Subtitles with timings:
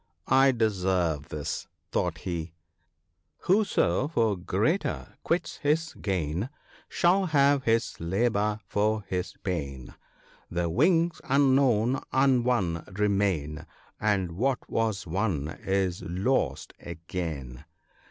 [0.27, 2.53] "I deserve this," thought he
[3.45, 6.49] —"Whoso for greater quits his gain,
[6.89, 9.93] Shall have his labour for his pain;
[10.49, 13.67] The things unwon unwon remain,
[13.99, 17.65] And what was won is lost again."